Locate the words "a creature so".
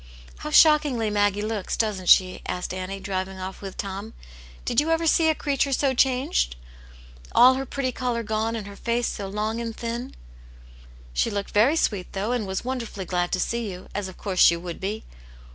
5.29-5.93